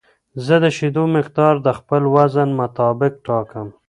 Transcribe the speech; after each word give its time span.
زه 0.45 0.55
د 0.63 0.65
شیدو 0.77 1.03
مقدار 1.17 1.53
د 1.65 1.67
خپل 1.79 2.01
وزن 2.15 2.49
مطابق 2.61 3.13
ټاکم. 3.25 3.67